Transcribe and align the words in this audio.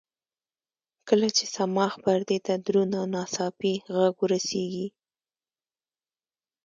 کله 1.07 1.27
چې 1.37 1.45
صماخ 1.55 1.93
پردې 2.03 2.37
ته 2.45 2.53
دروند 2.65 2.93
او 2.99 3.05
ناڅاپي 3.13 3.73
غږ 3.95 4.15
ورسېږي. 4.21 4.87